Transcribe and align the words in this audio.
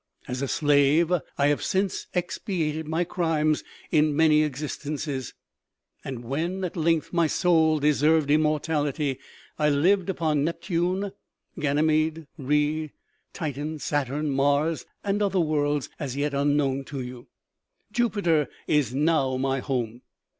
As 0.27 0.41
a 0.41 0.47
slave, 0.47 1.11
I 1.37 1.47
have 1.49 1.61
since 1.61 2.07
expiated 2.15 2.87
my 2.87 3.03
crimes 3.03 3.63
in 3.91 4.15
many 4.15 4.41
existences, 4.41 5.35
and 6.03 6.23
when 6.25 6.63
at 6.63 6.75
length 6.75 7.13
my 7.13 7.27
soul 7.27 7.77
deserved 7.79 8.31
immortality 8.31 9.19
I 9.59 9.69
lived 9.69 10.09
upon 10.09 10.43
Nep 10.43 10.59
tune, 10.63 11.11
Ganymede, 11.59 12.25
Rhea, 12.35 12.89
Titan, 13.31 13.77
Saturn, 13.77 14.31
Mars, 14.31 14.87
and 15.03 15.21
other 15.21 15.39
worlds 15.39 15.87
as 15.99 16.15
yet 16.17 16.33
unknown 16.33 16.83
to 16.85 17.01
you. 17.01 17.27
Jupiter 17.91 18.49
is 18.65 18.95
now 18.95 19.37
my 19.37 19.59
home. 19.59 20.01